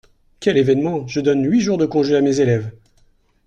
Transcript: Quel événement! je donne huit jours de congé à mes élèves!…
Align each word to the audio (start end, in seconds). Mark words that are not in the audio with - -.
Quel 0.39 0.57
événement! 0.57 1.05
je 1.07 1.19
donne 1.19 1.45
huit 1.47 1.61
jours 1.61 1.77
de 1.77 1.85
congé 1.85 2.15
à 2.17 2.21
mes 2.21 2.39
élèves!… 2.39 2.71